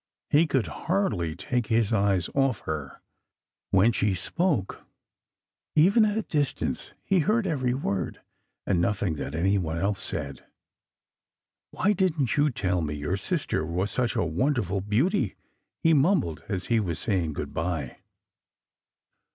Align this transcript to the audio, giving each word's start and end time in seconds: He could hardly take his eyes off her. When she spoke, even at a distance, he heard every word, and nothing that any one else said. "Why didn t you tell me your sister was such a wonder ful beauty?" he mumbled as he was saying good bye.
He 0.31 0.47
could 0.47 0.65
hardly 0.65 1.35
take 1.35 1.67
his 1.67 1.93
eyes 1.93 2.27
off 2.33 2.61
her. 2.61 3.03
When 3.69 3.91
she 3.91 4.15
spoke, 4.15 4.81
even 5.75 6.05
at 6.05 6.17
a 6.17 6.23
distance, 6.23 6.93
he 7.03 7.19
heard 7.19 7.45
every 7.45 7.75
word, 7.75 8.19
and 8.65 8.81
nothing 8.81 9.13
that 9.17 9.35
any 9.35 9.59
one 9.59 9.77
else 9.77 10.01
said. 10.01 10.43
"Why 11.69 11.93
didn 11.93 12.25
t 12.25 12.33
you 12.41 12.49
tell 12.49 12.81
me 12.81 12.95
your 12.95 13.15
sister 13.15 13.63
was 13.63 13.91
such 13.91 14.15
a 14.15 14.25
wonder 14.25 14.63
ful 14.63 14.81
beauty?" 14.81 15.35
he 15.83 15.93
mumbled 15.93 16.45
as 16.49 16.65
he 16.65 16.79
was 16.79 16.97
saying 16.97 17.33
good 17.33 17.53
bye. 17.53 17.97